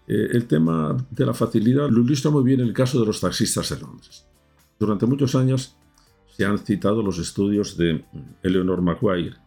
Eh, 0.08 0.30
el 0.32 0.48
tema 0.48 0.98
de 1.12 1.26
la 1.26 1.34
facilidad 1.34 1.90
lo 1.90 2.02
ilustra 2.02 2.32
muy 2.32 2.44
bien 2.44 2.62
el 2.62 2.74
caso 2.74 3.00
de 3.00 3.06
los 3.06 3.22
taxistas 3.22 3.70
de 3.70 3.80
Londres. 3.80 4.26
Durante 4.80 5.06
muchos 5.06 5.36
años 5.36 5.78
se 6.36 6.46
han 6.46 6.60
citado 6.60 7.02
los 7.02 7.18
estudios 7.18 7.78
de 7.78 8.04
Eleanor 8.44 8.82
Maguire, 8.82 9.38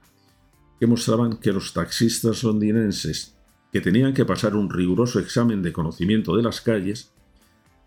que 0.80 0.86
mostraban 0.86 1.36
que 1.36 1.52
los 1.52 1.74
taxistas 1.74 2.42
londinenses, 2.44 3.36
que 3.70 3.82
tenían 3.82 4.14
que 4.14 4.24
pasar 4.24 4.56
un 4.56 4.70
riguroso 4.70 5.18
examen 5.18 5.60
de 5.62 5.72
conocimiento 5.72 6.34
de 6.34 6.42
las 6.42 6.62
calles, 6.62 7.12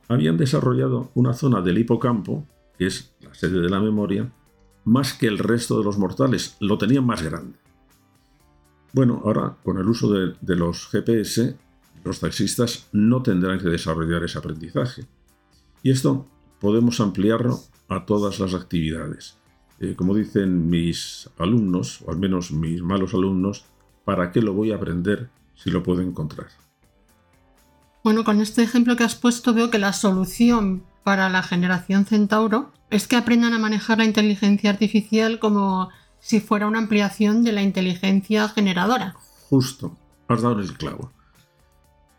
habían 0.07 0.37
desarrollado 0.37 1.09
una 1.15 1.33
zona 1.33 1.61
del 1.61 1.79
hipocampo, 1.79 2.45
que 2.77 2.87
es 2.87 3.11
la 3.21 3.33
sede 3.33 3.59
de 3.59 3.69
la 3.69 3.79
memoria, 3.79 4.31
más 4.83 5.13
que 5.13 5.27
el 5.27 5.39
resto 5.39 5.79
de 5.79 5.83
los 5.83 5.97
mortales, 5.97 6.57
lo 6.59 6.77
tenían 6.77 7.05
más 7.05 7.23
grande. 7.23 7.57
Bueno, 8.93 9.21
ahora 9.25 9.57
con 9.63 9.79
el 9.79 9.87
uso 9.87 10.11
de, 10.11 10.35
de 10.41 10.55
los 10.55 10.89
GPS, 10.89 11.55
los 12.03 12.19
taxistas 12.19 12.87
no 12.91 13.23
tendrán 13.23 13.57
que 13.57 13.69
desarrollar 13.69 14.23
ese 14.23 14.37
aprendizaje. 14.37 15.05
Y 15.81 15.89
esto 15.89 16.27
podemos 16.61 17.01
ampliarlo 17.01 17.59
a 17.89 18.05
todas 18.05 18.39
las 18.39 18.53
actividades. 18.53 19.35
Eh, 19.79 19.95
como 19.97 20.15
dicen 20.15 20.69
mis 20.69 21.29
alumnos, 21.37 22.01
o 22.05 22.11
al 22.11 22.19
menos 22.19 22.51
mis 22.51 22.81
malos 22.83 23.13
alumnos, 23.15 23.65
¿para 24.05 24.31
qué 24.31 24.41
lo 24.41 24.53
voy 24.53 24.71
a 24.71 24.75
aprender 24.75 25.29
si 25.55 25.71
lo 25.71 25.81
puedo 25.83 26.01
encontrar? 26.01 26.47
Bueno, 28.03 28.23
con 28.23 28.39
este 28.39 28.63
ejemplo 28.63 28.95
que 28.95 29.03
has 29.03 29.15
puesto 29.15 29.53
veo 29.53 29.71
que 29.71 29.79
la 29.79 29.91
solución 29.91 30.83
para 31.03 31.29
la 31.29 31.41
generación 31.41 32.05
Centauro 32.05 32.71
es 32.91 33.07
que 33.07 33.15
aprendan 33.15 33.53
a 33.53 33.59
manejar 33.59 33.97
la 33.97 34.05
inteligencia 34.05 34.69
artificial 34.69 35.39
como 35.39 35.89
si 36.19 36.39
fuera 36.39 36.67
una 36.67 36.77
ampliación 36.77 37.43
de 37.43 37.51
la 37.51 37.63
inteligencia 37.63 38.47
generadora. 38.49 39.15
Justo, 39.49 39.97
has 40.27 40.43
dado 40.43 40.59
el 40.59 40.77
clavo. 40.77 41.11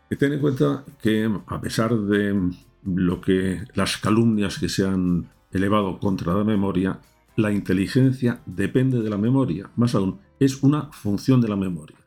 Y 0.09 0.17
ten 0.17 0.33
en 0.33 0.41
cuenta 0.41 0.83
que 1.01 1.29
a 1.47 1.61
pesar 1.61 1.95
de 1.95 2.51
lo 2.85 3.21
que 3.21 3.63
las 3.75 3.97
calumnias 3.97 4.59
que 4.59 4.69
se 4.69 4.85
han 4.85 5.29
elevado 5.51 5.99
contra 5.99 6.33
la 6.33 6.43
memoria, 6.43 6.99
la 7.35 7.51
inteligencia 7.51 8.41
depende 8.45 9.01
de 9.01 9.09
la 9.09 9.17
memoria, 9.17 9.69
más 9.75 9.95
aún, 9.95 10.19
es 10.39 10.61
una 10.63 10.91
función 10.91 11.41
de 11.41 11.47
la 11.47 11.55
memoria. 11.55 11.97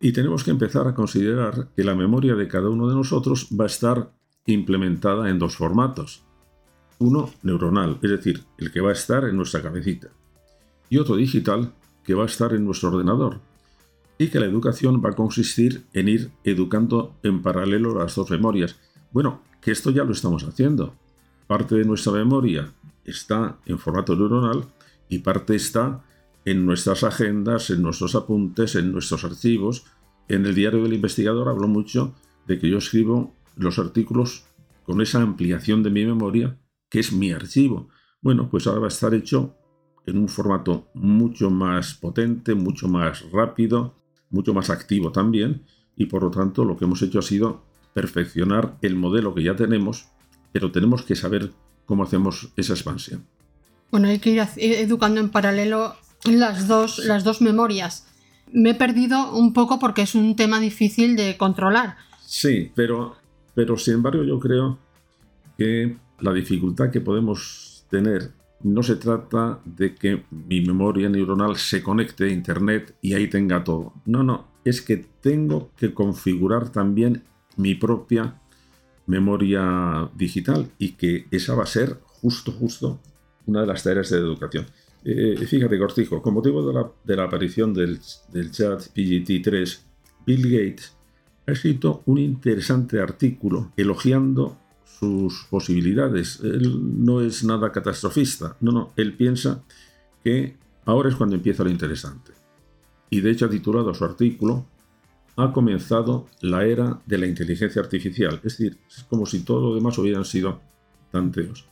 Y 0.00 0.12
tenemos 0.12 0.42
que 0.42 0.50
empezar 0.50 0.88
a 0.88 0.94
considerar 0.94 1.68
que 1.76 1.84
la 1.84 1.94
memoria 1.94 2.34
de 2.34 2.48
cada 2.48 2.68
uno 2.68 2.88
de 2.88 2.94
nosotros 2.94 3.48
va 3.58 3.64
a 3.64 3.68
estar 3.68 4.12
implementada 4.46 5.30
en 5.30 5.38
dos 5.38 5.56
formatos. 5.56 6.24
Uno 6.98 7.30
neuronal, 7.42 7.98
es 8.02 8.10
decir, 8.10 8.42
el 8.58 8.72
que 8.72 8.80
va 8.80 8.90
a 8.90 8.94
estar 8.94 9.24
en 9.24 9.36
nuestra 9.36 9.62
cabecita. 9.62 10.08
Y 10.88 10.98
otro 10.98 11.16
digital, 11.16 11.72
que 12.04 12.14
va 12.14 12.24
a 12.24 12.26
estar 12.26 12.52
en 12.52 12.64
nuestro 12.64 12.90
ordenador. 12.90 13.40
Y 14.18 14.28
que 14.28 14.40
la 14.40 14.46
educación 14.46 15.02
va 15.04 15.10
a 15.10 15.14
consistir 15.14 15.84
en 15.92 16.08
ir 16.08 16.32
educando 16.44 17.14
en 17.22 17.42
paralelo 17.42 17.96
las 17.96 18.14
dos 18.14 18.30
memorias. 18.30 18.78
Bueno, 19.12 19.42
que 19.62 19.70
esto 19.70 19.90
ya 19.90 20.04
lo 20.04 20.12
estamos 20.12 20.44
haciendo 20.44 20.94
parte 21.52 21.74
de 21.74 21.84
nuestra 21.84 22.12
memoria 22.12 22.72
está 23.04 23.58
en 23.66 23.78
formato 23.78 24.16
neuronal 24.16 24.64
y 25.10 25.18
parte 25.18 25.54
está 25.54 26.02
en 26.46 26.64
nuestras 26.64 27.04
agendas, 27.04 27.68
en 27.68 27.82
nuestros 27.82 28.14
apuntes, 28.14 28.74
en 28.74 28.90
nuestros 28.90 29.22
archivos. 29.24 29.84
En 30.28 30.46
el 30.46 30.54
diario 30.54 30.82
del 30.82 30.94
investigador 30.94 31.50
hablo 31.50 31.68
mucho 31.68 32.14
de 32.46 32.58
que 32.58 32.70
yo 32.70 32.78
escribo 32.78 33.34
los 33.56 33.78
artículos 33.78 34.46
con 34.84 35.02
esa 35.02 35.20
ampliación 35.20 35.82
de 35.82 35.90
mi 35.90 36.06
memoria, 36.06 36.58
que 36.88 37.00
es 37.00 37.12
mi 37.12 37.32
archivo. 37.32 37.90
Bueno, 38.22 38.48
pues 38.48 38.66
ahora 38.66 38.80
va 38.80 38.86
a 38.86 38.88
estar 38.88 39.12
hecho 39.12 39.54
en 40.06 40.16
un 40.16 40.28
formato 40.28 40.88
mucho 40.94 41.50
más 41.50 41.92
potente, 41.92 42.54
mucho 42.54 42.88
más 42.88 43.30
rápido, 43.30 43.94
mucho 44.30 44.54
más 44.54 44.70
activo 44.70 45.12
también, 45.12 45.66
y 45.96 46.06
por 46.06 46.22
lo 46.22 46.30
tanto 46.30 46.64
lo 46.64 46.78
que 46.78 46.86
hemos 46.86 47.02
hecho 47.02 47.18
ha 47.18 47.22
sido 47.22 47.64
perfeccionar 47.94 48.76
el 48.82 48.96
modelo 48.96 49.34
que 49.34 49.42
ya 49.42 49.56
tenemos 49.56 50.12
pero 50.52 50.70
tenemos 50.70 51.02
que 51.02 51.16
saber 51.16 51.50
cómo 51.86 52.04
hacemos 52.04 52.52
esa 52.56 52.74
expansión. 52.74 53.24
Bueno, 53.90 54.08
hay 54.08 54.18
que 54.18 54.30
ir 54.30 54.42
educando 54.56 55.20
en 55.20 55.30
paralelo 55.30 55.94
las 56.24 56.68
dos, 56.68 56.98
las 56.98 57.24
dos 57.24 57.40
memorias. 57.40 58.06
Me 58.52 58.70
he 58.70 58.74
perdido 58.74 59.34
un 59.34 59.52
poco 59.52 59.78
porque 59.78 60.02
es 60.02 60.14
un 60.14 60.36
tema 60.36 60.60
difícil 60.60 61.16
de 61.16 61.36
controlar. 61.36 61.96
Sí, 62.20 62.70
pero, 62.74 63.16
pero 63.54 63.76
sin 63.76 63.94
embargo 63.94 64.22
yo 64.22 64.38
creo 64.38 64.78
que 65.58 65.96
la 66.20 66.32
dificultad 66.32 66.90
que 66.90 67.00
podemos 67.00 67.84
tener 67.90 68.32
no 68.62 68.82
se 68.82 68.96
trata 68.96 69.58
de 69.64 69.94
que 69.94 70.24
mi 70.30 70.60
memoria 70.60 71.08
neuronal 71.08 71.56
se 71.56 71.82
conecte 71.82 72.24
a 72.24 72.28
Internet 72.28 72.94
y 73.02 73.14
ahí 73.14 73.28
tenga 73.28 73.64
todo. 73.64 73.94
No, 74.06 74.22
no, 74.22 74.46
es 74.64 74.80
que 74.80 75.04
tengo 75.20 75.70
que 75.76 75.92
configurar 75.92 76.70
también 76.70 77.24
mi 77.56 77.74
propia 77.74 78.40
memoria 79.06 80.10
digital 80.14 80.70
y 80.78 80.92
que 80.92 81.26
esa 81.30 81.54
va 81.54 81.64
a 81.64 81.66
ser 81.66 81.98
justo, 82.04 82.52
justo 82.52 83.00
una 83.46 83.62
de 83.62 83.66
las 83.66 83.82
tareas 83.82 84.10
de 84.10 84.18
educación. 84.18 84.66
Eh, 85.04 85.36
fíjate, 85.46 85.78
Cortijo, 85.78 86.22
con 86.22 86.34
motivo 86.34 86.64
de 87.04 87.16
la, 87.16 87.24
aparición 87.24 87.74
del, 87.74 87.98
del, 88.32 88.50
chat 88.52 88.80
PGT3, 88.94 89.80
Bill 90.24 90.42
Gates 90.42 90.96
ha 91.46 91.52
escrito 91.52 92.02
un 92.06 92.18
interesante 92.18 93.00
artículo 93.00 93.72
elogiando 93.76 94.58
sus 94.84 95.46
posibilidades. 95.50 96.38
Él 96.44 97.04
no 97.04 97.20
es 97.20 97.42
nada 97.42 97.72
catastrofista, 97.72 98.56
no, 98.60 98.70
no, 98.70 98.92
él 98.96 99.14
piensa 99.14 99.64
que 100.22 100.56
ahora 100.84 101.08
es 101.08 101.16
cuando 101.16 101.34
empieza 101.34 101.64
lo 101.64 101.70
interesante. 101.70 102.32
Y 103.10 103.20
de 103.20 103.32
hecho 103.32 103.46
ha 103.46 103.50
titulado 103.50 103.92
su 103.92 104.04
artículo 104.04 104.66
ha 105.36 105.52
comenzado 105.52 106.26
la 106.40 106.64
era 106.64 107.00
de 107.06 107.18
la 107.18 107.26
inteligencia 107.26 107.80
artificial. 107.80 108.34
Es 108.36 108.58
decir, 108.58 108.78
es 108.88 109.04
como 109.04 109.26
si 109.26 109.40
todo 109.40 109.60
lo 109.68 109.74
demás 109.74 109.96
hubieran 109.98 110.24
sido 110.24 110.60
tanteos. 111.10 111.66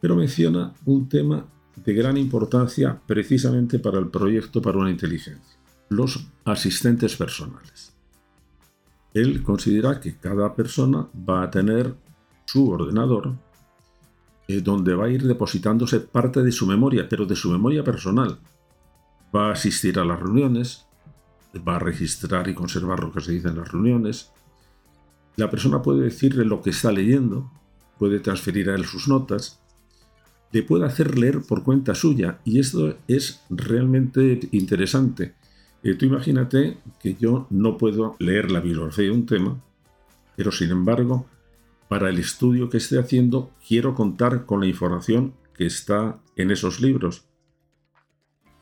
Pero 0.00 0.16
menciona 0.16 0.74
un 0.84 1.08
tema 1.08 1.46
de 1.76 1.94
gran 1.94 2.16
importancia 2.16 3.00
precisamente 3.06 3.78
para 3.78 3.98
el 3.98 4.08
proyecto 4.08 4.60
para 4.60 4.78
una 4.78 4.90
inteligencia, 4.90 5.56
los 5.88 6.26
asistentes 6.44 7.16
personales. 7.16 7.94
Él 9.14 9.42
considera 9.42 10.00
que 10.00 10.16
cada 10.16 10.54
persona 10.54 11.06
va 11.28 11.42
a 11.42 11.50
tener 11.50 11.94
su 12.44 12.70
ordenador 12.70 13.34
eh, 14.48 14.60
donde 14.60 14.94
va 14.94 15.06
a 15.06 15.08
ir 15.08 15.22
depositándose 15.22 16.00
parte 16.00 16.42
de 16.42 16.52
su 16.52 16.66
memoria, 16.66 17.08
pero 17.08 17.26
de 17.26 17.36
su 17.36 17.50
memoria 17.50 17.84
personal. 17.84 18.38
Va 19.34 19.48
a 19.48 19.52
asistir 19.52 19.98
a 19.98 20.04
las 20.04 20.20
reuniones, 20.20 20.86
va 21.58 21.76
a 21.76 21.78
registrar 21.78 22.48
y 22.48 22.54
conservar 22.54 23.00
lo 23.00 23.12
que 23.12 23.20
se 23.20 23.32
dice 23.32 23.48
en 23.48 23.56
las 23.56 23.70
reuniones. 23.70 24.30
La 25.36 25.50
persona 25.50 25.82
puede 25.82 26.02
decirle 26.02 26.44
lo 26.44 26.62
que 26.62 26.70
está 26.70 26.92
leyendo, 26.92 27.50
puede 27.98 28.20
transferir 28.20 28.70
a 28.70 28.74
él 28.74 28.84
sus 28.84 29.08
notas, 29.08 29.60
le 30.52 30.62
puede 30.62 30.84
hacer 30.84 31.18
leer 31.18 31.42
por 31.42 31.62
cuenta 31.62 31.94
suya. 31.94 32.40
Y 32.44 32.60
esto 32.60 32.96
es 33.08 33.42
realmente 33.48 34.40
interesante. 34.52 35.34
Eh, 35.82 35.94
tú 35.94 36.06
imagínate 36.06 36.78
que 37.00 37.14
yo 37.14 37.46
no 37.50 37.76
puedo 37.76 38.16
leer 38.18 38.50
la 38.50 38.60
bibliografía 38.60 39.06
de 39.06 39.10
un 39.10 39.26
tema, 39.26 39.60
pero 40.36 40.52
sin 40.52 40.70
embargo, 40.70 41.26
para 41.88 42.08
el 42.08 42.18
estudio 42.18 42.68
que 42.70 42.76
esté 42.76 42.98
haciendo, 42.98 43.50
quiero 43.66 43.94
contar 43.94 44.46
con 44.46 44.60
la 44.60 44.66
información 44.66 45.34
que 45.54 45.66
está 45.66 46.20
en 46.36 46.50
esos 46.50 46.80
libros. 46.80 47.24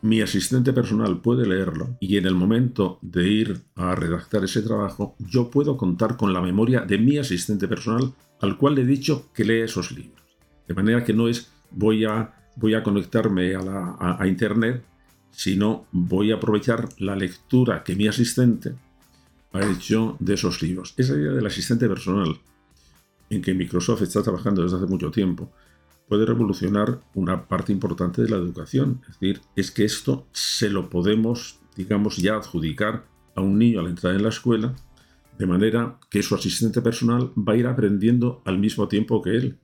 Mi 0.03 0.23
asistente 0.23 0.73
personal 0.73 1.21
puede 1.21 1.47
leerlo 1.47 1.97
y 2.01 2.17
en 2.17 2.25
el 2.25 2.35
momento 2.35 2.99
de 3.03 3.29
ir 3.29 3.61
a 3.75 3.95
redactar 3.95 4.45
ese 4.45 4.63
trabajo, 4.63 5.15
yo 5.19 5.51
puedo 5.51 5.77
contar 5.77 6.17
con 6.17 6.33
la 6.33 6.41
memoria 6.41 6.81
de 6.81 6.97
mi 6.97 7.19
asistente 7.19 7.69
personal 7.69 8.15
al 8.41 8.57
cual 8.57 8.77
le 8.77 8.83
he 8.83 8.87
dicho 8.87 9.31
que 9.35 9.45
lea 9.45 9.67
esos 9.67 9.93
libros. 9.93 10.23
De 10.67 10.75
manera 10.75 11.05
que 11.05 11.13
no 11.13 11.29
es 11.29 11.53
voy 11.71 12.07
a, 12.07 12.33
voy 12.57 12.75
a 12.75 12.83
conectarme 12.83 13.55
a, 13.55 14.27
Internet, 14.27 14.83
sino 15.31 15.87
voy 15.93 16.33
a 16.33 16.37
aprovechar 16.37 16.89
la 16.99 17.15
lectura 17.15 17.83
que 17.85 17.95
mi 17.95 18.09
asistente 18.09 18.75
ha 19.53 19.61
hecho 19.67 20.17
de 20.19 20.35
esos 20.35 20.63
libros. 20.63 20.95
Esa 20.97 21.15
idea 21.15 21.33
del 21.33 21.47
asistente 21.47 21.89
personal, 21.89 22.41
en 23.29 23.43
que 23.43 23.53
Microsoft 23.53 24.03
está 24.03 24.23
trabajando 24.23 24.63
desde 24.63 24.77
hace 24.77 24.87
mucho 24.87 25.11
tiempo, 25.11 25.53
puede 26.11 26.27
revolucionar 26.27 27.01
una 27.15 27.47
parte 27.47 27.71
importante 27.71 28.21
de 28.21 28.29
la 28.29 28.37
educación. 28.37 29.01
Es 29.03 29.21
decir, 29.21 29.41
es 29.55 29.71
que 29.71 29.85
esto 29.85 30.27
se 30.33 30.69
lo 30.69 30.91
podemos, 30.91 31.61
digamos, 31.77 32.17
ya 32.17 32.35
adjudicar 32.35 33.05
a 33.37 33.41
un 33.41 33.57
niño 33.61 33.79
al 33.79 33.87
entrar 33.87 34.17
en 34.17 34.25
la 34.25 34.31
escuela, 34.31 34.75
de 35.39 35.47
manera 35.47 36.01
que 36.11 36.25
su 36.25 36.35
asistente 36.35 36.83
personal 36.83 37.31
va 37.39 37.53
a 37.53 37.57
ir 37.57 37.69
aprendiendo 37.69 38.43
al 38.45 38.59
mismo 38.59 38.89
tiempo 38.89 39.23
que 39.23 39.37
él 39.37 39.59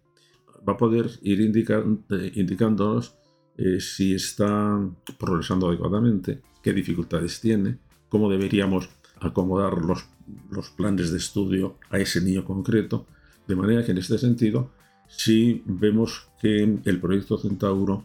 va 0.67 0.75
a 0.75 0.77
poder 0.77 1.11
ir 1.23 1.41
eh, 1.41 2.33
indicándonos 2.37 3.17
eh, 3.59 3.81
si 3.81 4.15
está 4.15 4.79
progresando 5.19 5.67
adecuadamente, 5.67 6.43
qué 6.63 6.73
dificultades 6.73 7.41
tiene, 7.41 7.79
cómo 8.09 8.31
deberíamos 8.31 8.89
acomodar 9.21 9.79
los, 9.79 10.07
los 10.49 10.71
planes 10.71 11.11
de 11.11 11.19
estudio 11.19 11.77
a 11.91 11.99
ese 11.99 12.21
niño 12.21 12.45
concreto. 12.45 13.05
De 13.49 13.57
manera 13.57 13.85
que 13.85 13.91
en 13.91 13.99
este 13.99 14.17
sentido, 14.17 14.71
si 15.09 15.63
vemos 15.67 16.29
que 16.41 16.63
el 16.63 17.01
proyecto 17.01 17.39
Centauro 17.39 18.05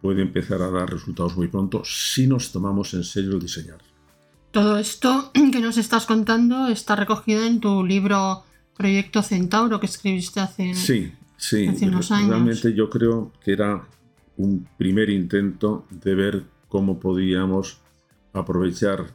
puede 0.00 0.22
empezar 0.22 0.62
a 0.62 0.70
dar 0.70 0.90
resultados 0.90 1.36
muy 1.36 1.48
pronto 1.48 1.82
si 1.84 2.26
nos 2.26 2.52
tomamos 2.52 2.94
en 2.94 3.04
serio 3.04 3.32
el 3.32 3.40
diseñar. 3.40 3.78
Todo 4.50 4.78
esto 4.78 5.30
que 5.52 5.60
nos 5.60 5.76
estás 5.76 6.06
contando 6.06 6.68
está 6.68 6.96
recogido 6.96 7.44
en 7.44 7.60
tu 7.60 7.84
libro 7.84 8.44
Proyecto 8.76 9.22
Centauro 9.22 9.80
que 9.80 9.86
escribiste 9.86 10.40
hace 10.40 10.74
sí, 10.74 11.12
Sí, 11.38 11.68
realmente 11.68 12.74
yo 12.74 12.90
creo 12.90 13.32
que 13.42 13.52
era 13.52 13.86
un 14.36 14.68
primer 14.76 15.08
intento 15.08 15.86
de 15.90 16.14
ver 16.16 16.44
cómo 16.68 16.98
podíamos 16.98 17.78
aprovechar 18.32 19.06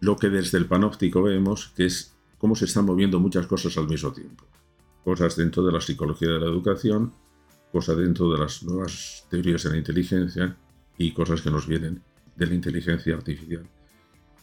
lo 0.00 0.16
que 0.16 0.28
desde 0.28 0.58
el 0.58 0.66
panóptico 0.66 1.22
vemos, 1.22 1.72
que 1.76 1.86
es 1.86 2.14
cómo 2.38 2.54
se 2.54 2.66
están 2.66 2.84
moviendo 2.84 3.18
muchas 3.18 3.48
cosas 3.48 3.76
al 3.78 3.88
mismo 3.88 4.12
tiempo. 4.12 4.44
Cosas 5.08 5.36
dentro 5.36 5.64
de 5.64 5.72
la 5.72 5.80
psicología 5.80 6.28
de 6.28 6.38
la 6.38 6.44
educación, 6.44 7.14
cosas 7.72 7.96
dentro 7.96 8.30
de 8.30 8.40
las 8.40 8.62
nuevas 8.62 9.24
teorías 9.30 9.62
de 9.62 9.70
la 9.70 9.78
inteligencia 9.78 10.54
y 10.98 11.12
cosas 11.12 11.40
que 11.40 11.50
nos 11.50 11.66
vienen 11.66 12.02
de 12.36 12.46
la 12.46 12.52
inteligencia 12.52 13.14
artificial. 13.14 13.66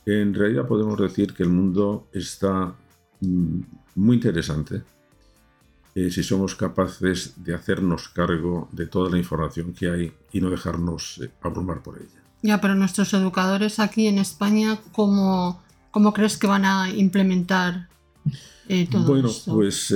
En 0.07 0.34
realidad 0.34 0.67
podemos 0.67 1.00
decir 1.00 1.36
que 1.36 1.43
el 1.43 1.50
mundo 1.50 2.07
está 2.12 2.74
mm, 3.22 3.60
muy 3.93 4.15
interesante 4.15 4.81
eh, 5.93 6.10
si 6.10 6.24
somos 6.24 6.56
capaces 6.56 7.43
de 7.43 7.54
hacernos 7.54 8.10
cargo 8.10 8.67
de 8.71 8.88
toda 8.88 9.12
la 9.12 9.19
información 9.19 9.71
que 9.71 9.91
hay 9.91 10.13
y 10.32 10.41
no 10.41 10.49
dejarnos 10.49 11.19
eh, 11.23 11.30
abrumar 11.43 11.84
por 11.84 11.99
ella. 11.99 12.23
Ya, 12.41 12.60
pero 12.60 12.73
nuestros 12.73 13.13
educadores 13.13 13.78
aquí 13.78 14.08
en 14.08 14.17
España, 14.17 14.80
¿cómo, 14.93 15.62
cómo 15.91 16.12
crees 16.12 16.38
que 16.39 16.47
van 16.47 16.65
a 16.65 16.89
implementar 16.89 17.88
eh, 18.67 18.88
todo 18.89 19.06
bueno, 19.06 19.30
pues 19.45 19.93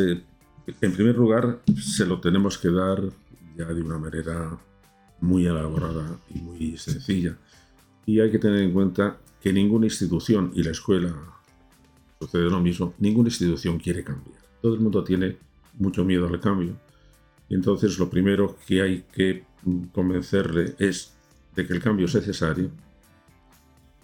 en 0.81 0.93
primer 0.93 1.15
lugar 1.15 1.59
se 1.81 2.05
lo 2.05 2.19
tenemos 2.19 2.57
que 2.57 2.69
dar 2.69 3.01
ya 3.57 3.65
de 3.65 3.81
una 3.81 3.97
manera 3.97 4.57
muy 5.21 5.45
elaborada 5.45 6.17
y 6.33 6.39
muy 6.39 6.77
sencilla. 6.77 7.37
Y 8.05 8.19
hay 8.19 8.31
que 8.31 8.39
tener 8.39 8.61
en 8.61 8.71
cuenta 8.71 9.17
que 9.41 9.53
ninguna 9.53 9.85
institución, 9.85 10.51
y 10.55 10.63
la 10.63 10.71
escuela 10.71 11.13
sucede 12.19 12.49
lo 12.49 12.59
mismo, 12.59 12.93
ninguna 12.99 13.29
institución 13.29 13.79
quiere 13.79 14.03
cambiar. 14.03 14.39
Todo 14.61 14.73
el 14.73 14.79
mundo 14.79 15.03
tiene 15.03 15.37
mucho 15.77 16.03
miedo 16.03 16.27
al 16.27 16.39
cambio. 16.39 16.75
Entonces 17.49 17.97
lo 17.97 18.09
primero 18.09 18.57
que 18.67 18.81
hay 18.81 19.05
que 19.13 19.43
convencerle 19.91 20.75
es 20.79 21.13
de 21.55 21.65
que 21.65 21.73
el 21.73 21.81
cambio 21.81 22.05
es 22.05 22.15
necesario 22.15 22.69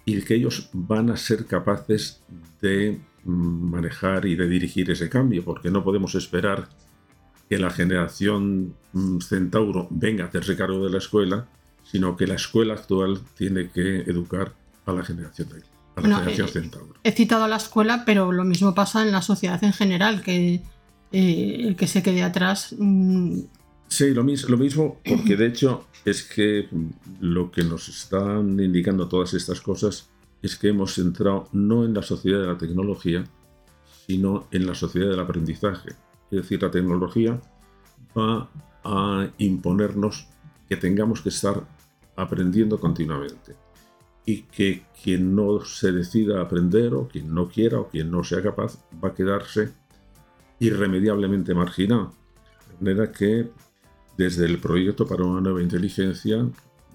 y 0.04 0.20
que 0.22 0.34
ellos 0.34 0.68
van 0.72 1.10
a 1.10 1.16
ser 1.16 1.46
capaces 1.46 2.22
de 2.60 3.00
manejar 3.26 4.26
y 4.26 4.36
de 4.36 4.48
dirigir 4.48 4.90
ese 4.90 5.08
cambio, 5.08 5.44
porque 5.44 5.70
no 5.70 5.82
podemos 5.82 6.14
esperar 6.14 6.68
que 7.48 7.58
la 7.58 7.70
generación 7.70 8.74
mm, 8.92 9.18
centauro 9.20 9.88
venga 9.90 10.24
a 10.24 10.28
hacerse 10.28 10.56
cargo 10.56 10.84
de 10.84 10.90
la 10.90 10.98
escuela, 10.98 11.46
sino 11.84 12.16
que 12.16 12.26
la 12.26 12.34
escuela 12.34 12.74
actual 12.74 13.20
tiene 13.36 13.70
que 13.70 13.98
educar 14.00 14.52
a 14.84 14.92
la 14.92 15.04
generación, 15.04 15.48
a 15.96 16.00
la 16.00 16.18
generación 16.18 16.48
eh, 16.48 16.50
centauro. 16.50 16.94
He 17.04 17.12
citado 17.12 17.44
a 17.44 17.48
la 17.48 17.56
escuela, 17.56 18.04
pero 18.04 18.32
lo 18.32 18.44
mismo 18.44 18.74
pasa 18.74 19.02
en 19.02 19.12
la 19.12 19.22
sociedad 19.22 19.62
en 19.62 19.72
general, 19.72 20.22
que 20.22 20.62
eh, 21.12 21.56
el 21.60 21.76
que 21.76 21.86
se 21.86 22.02
quede 22.02 22.22
atrás. 22.22 22.74
Mm, 22.78 23.40
sí, 23.88 24.10
lo, 24.12 24.22
lo 24.22 24.58
mismo, 24.58 25.00
porque 25.04 25.36
de 25.36 25.46
hecho 25.46 25.86
es 26.04 26.22
que 26.24 26.68
lo 27.20 27.50
que 27.50 27.62
nos 27.62 27.88
están 27.88 28.58
indicando 28.58 29.08
todas 29.08 29.34
estas 29.34 29.60
cosas 29.60 30.08
es 30.42 30.56
que 30.56 30.68
hemos 30.68 30.98
entrado 30.98 31.48
no 31.52 31.84
en 31.84 31.94
la 31.94 32.02
sociedad 32.02 32.40
de 32.40 32.46
la 32.46 32.58
tecnología, 32.58 33.24
sino 34.06 34.46
en 34.50 34.66
la 34.66 34.74
sociedad 34.74 35.10
del 35.10 35.20
aprendizaje. 35.20 35.90
Es 36.30 36.42
decir, 36.42 36.62
la 36.62 36.70
tecnología 36.70 37.40
va 38.16 38.48
a 38.84 39.28
imponernos 39.38 40.28
que 40.68 40.76
tengamos 40.76 41.20
que 41.22 41.30
estar 41.30 41.66
aprendiendo 42.16 42.78
continuamente 42.78 43.56
y 44.24 44.42
que 44.42 44.84
quien 45.02 45.34
no 45.34 45.64
se 45.64 45.92
decida 45.92 46.38
a 46.38 46.42
aprender 46.42 46.94
o 46.94 47.06
quien 47.06 47.32
no 47.32 47.48
quiera 47.48 47.78
o 47.78 47.88
quien 47.88 48.10
no 48.10 48.24
sea 48.24 48.42
capaz 48.42 48.78
va 49.02 49.10
a 49.10 49.14
quedarse 49.14 49.72
irremediablemente 50.58 51.54
marginado. 51.54 52.12
De 52.80 52.94
manera 52.94 53.12
que 53.12 53.50
desde 54.16 54.46
el 54.46 54.58
proyecto 54.58 55.06
para 55.06 55.24
una 55.24 55.40
nueva 55.40 55.62
inteligencia, 55.62 56.48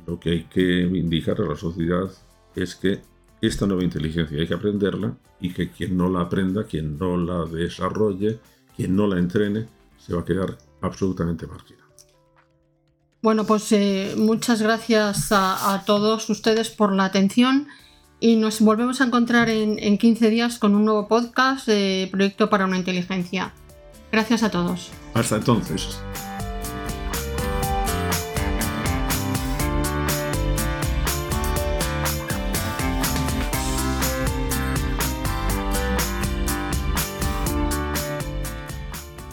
lo 0.05 0.19
que 0.19 0.29
hay 0.31 0.43
que 0.45 0.81
indicar 0.81 1.39
a 1.39 1.45
la 1.45 1.55
sociedad 1.55 2.11
es 2.55 2.75
que 2.75 3.01
esta 3.41 3.65
nueva 3.65 3.83
inteligencia 3.83 4.39
hay 4.39 4.47
que 4.47 4.53
aprenderla 4.53 5.15
y 5.39 5.51
que 5.51 5.71
quien 5.71 5.97
no 5.97 6.09
la 6.09 6.21
aprenda, 6.21 6.63
quien 6.65 6.97
no 6.97 7.17
la 7.17 7.45
desarrolle, 7.45 8.39
quien 8.75 8.95
no 8.95 9.07
la 9.07 9.17
entrene, 9.17 9.67
se 9.97 10.13
va 10.13 10.21
a 10.21 10.25
quedar 10.25 10.57
absolutamente 10.81 11.47
marginado. 11.47 11.81
Bueno, 13.21 13.45
pues 13.45 13.71
eh, 13.71 14.15
muchas 14.17 14.61
gracias 14.61 15.31
a, 15.31 15.83
todos 15.85 16.29
ustedes 16.29 16.69
por 16.69 16.91
la 16.91 17.05
atención 17.05 17.67
y 18.19 18.35
nos 18.35 18.61
volvemos 18.61 19.01
a 19.01 19.05
encontrar 19.05 19.49
en, 19.49 19.77
en 19.79 19.97
15 19.97 20.29
días 20.29 20.57
con 20.57 20.75
un 20.75 20.85
nuevo 20.85 21.07
podcast 21.07 21.67
de 21.67 22.07
Proyecto 22.11 22.49
para 22.49 22.65
una 22.65 22.77
Inteligencia. 22.77 23.53
Gracias 24.11 24.43
a 24.43 24.49
todos. 24.49 24.89
Hasta 25.13 25.37
entonces. 25.37 25.99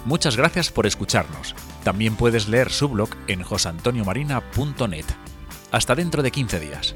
Muchas 0.09 0.39
gracias 0.39 0.73
por 0.73 0.87
escucharnos. 0.87 1.55
También 1.85 2.17
puedes 2.17 2.49
leer 2.49 2.71
su 2.71 2.89
blog 2.89 3.11
en 3.27 3.43
josantoniomarina.net. 3.43 5.05
Hasta 5.71 5.95
dentro 5.95 6.23
de 6.23 6.31
15 6.31 6.61
días. 6.61 6.95